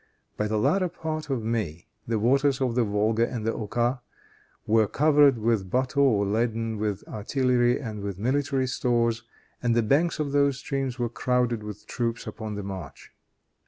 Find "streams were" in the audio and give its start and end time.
10.57-11.07